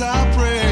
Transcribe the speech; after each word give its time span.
I 0.00 0.32
pray. 0.34 0.63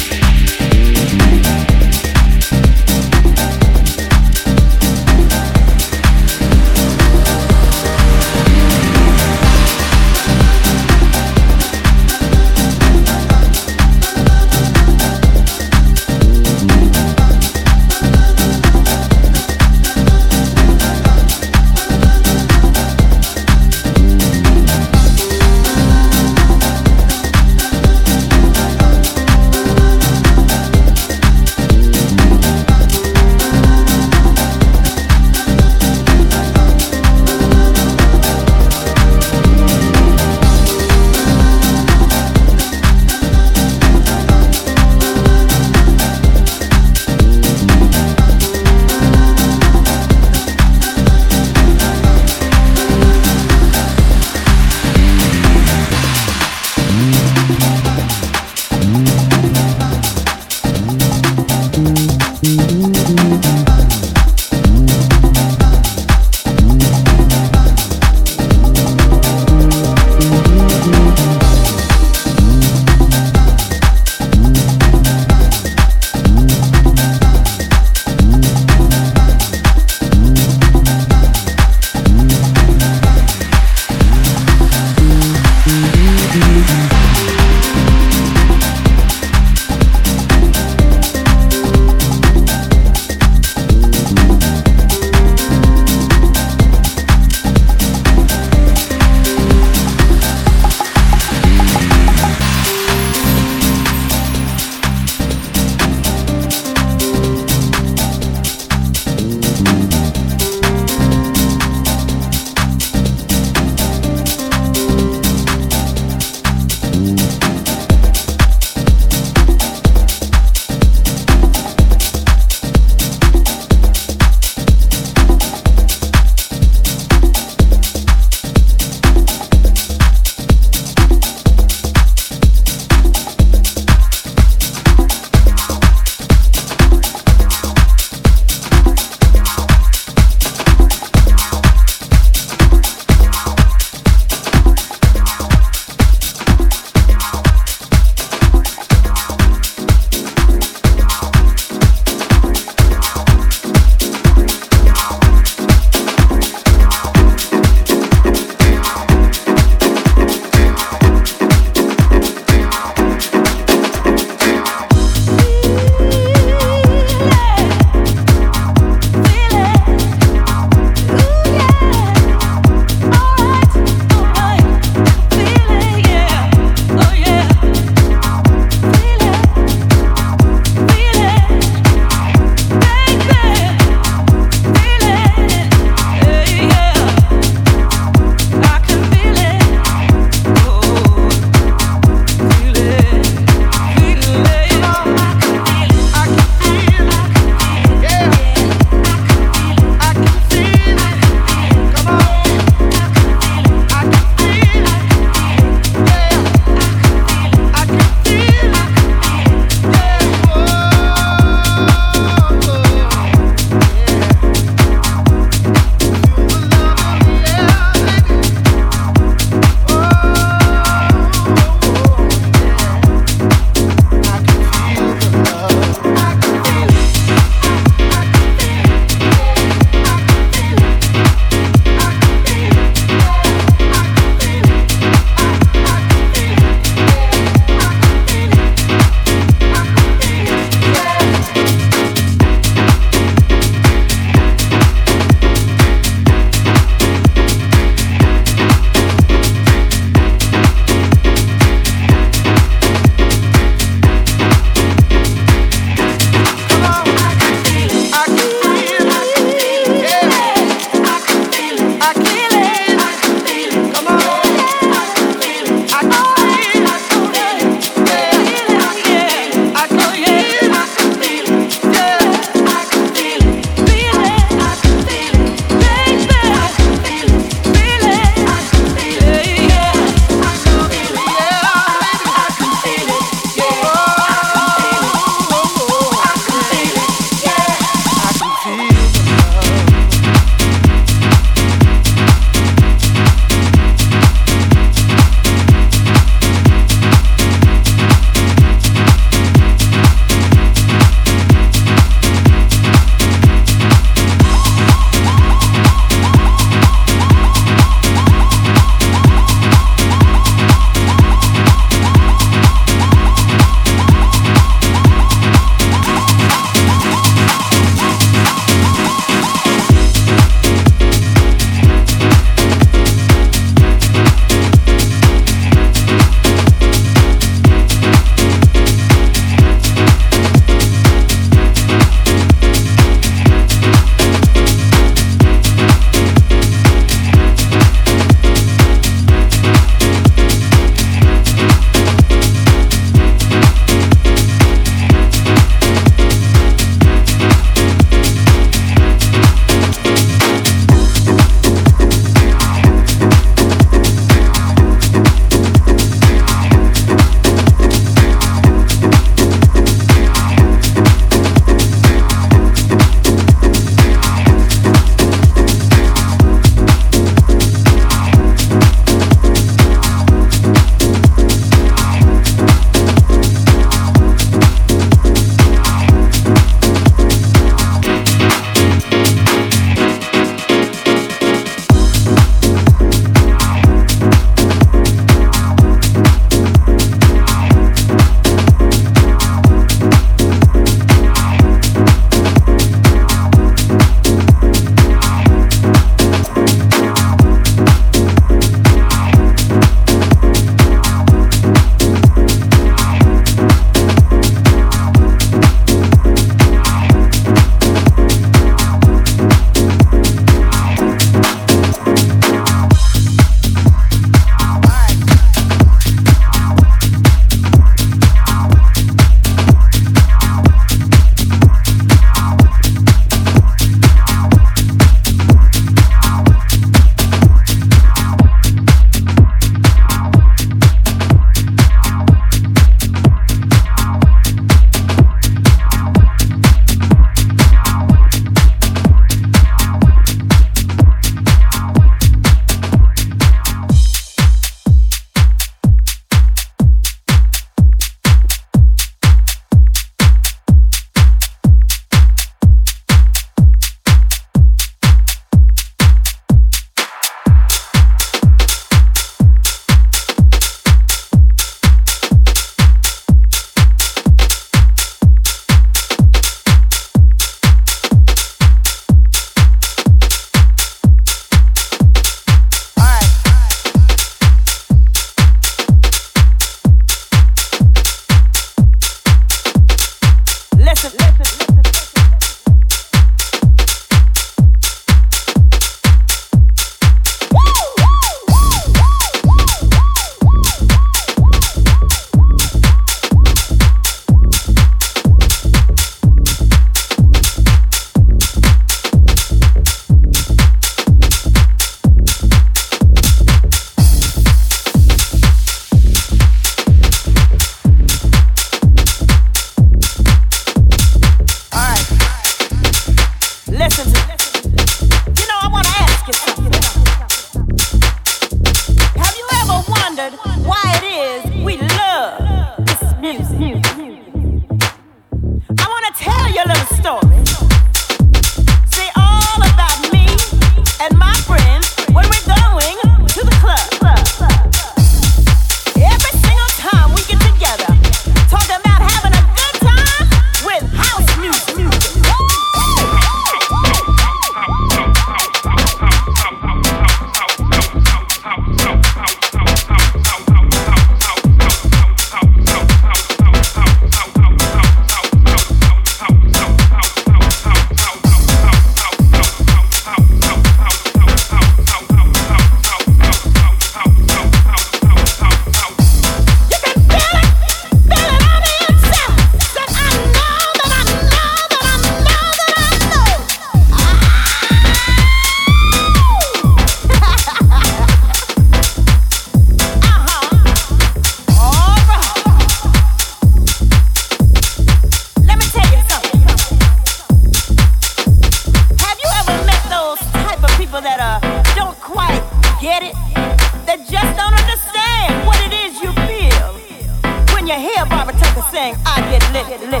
Saying, 598.80 598.96
I 599.04 599.20
get 599.28 599.44
lit, 599.52 599.68
lit. 599.92 600.00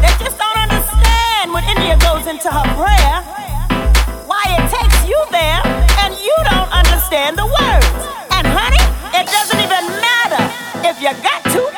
They 0.00 0.12
just 0.24 0.40
don't 0.40 0.56
understand 0.56 1.52
when 1.52 1.60
India 1.68 2.00
goes 2.00 2.24
into 2.24 2.48
her 2.48 2.64
prayer, 2.80 3.20
why 4.24 4.40
it 4.56 4.64
takes 4.72 4.96
you 5.04 5.20
there 5.28 5.60
and 6.00 6.16
you 6.16 6.32
don't 6.48 6.72
understand 6.72 7.36
the 7.36 7.44
words. 7.44 7.92
And 8.32 8.48
honey, 8.48 8.80
it 9.12 9.28
doesn't 9.28 9.60
even 9.60 9.84
matter 10.00 10.40
if 10.88 10.96
you 10.96 11.12
got 11.20 11.44
two 11.52 11.68